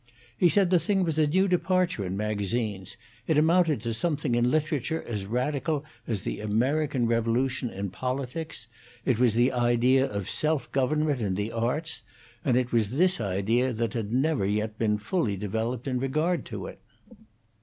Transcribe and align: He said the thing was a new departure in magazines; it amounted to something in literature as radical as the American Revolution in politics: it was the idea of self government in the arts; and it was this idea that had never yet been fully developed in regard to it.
He 0.35 0.49
said 0.49 0.71
the 0.71 0.79
thing 0.79 1.03
was 1.03 1.19
a 1.19 1.27
new 1.27 1.47
departure 1.47 2.03
in 2.03 2.17
magazines; 2.17 2.97
it 3.27 3.37
amounted 3.37 3.81
to 3.83 3.93
something 3.93 4.33
in 4.33 4.49
literature 4.49 5.03
as 5.07 5.27
radical 5.27 5.85
as 6.07 6.23
the 6.23 6.39
American 6.39 7.05
Revolution 7.05 7.69
in 7.69 7.91
politics: 7.91 8.67
it 9.05 9.19
was 9.19 9.35
the 9.35 9.51
idea 9.51 10.09
of 10.11 10.27
self 10.27 10.71
government 10.71 11.21
in 11.21 11.35
the 11.35 11.51
arts; 11.51 12.01
and 12.43 12.57
it 12.57 12.71
was 12.71 12.89
this 12.89 13.21
idea 13.21 13.73
that 13.73 13.93
had 13.93 14.11
never 14.11 14.43
yet 14.43 14.79
been 14.79 14.97
fully 14.97 15.37
developed 15.37 15.85
in 15.87 15.99
regard 15.99 16.45
to 16.45 16.65
it. 16.65 16.79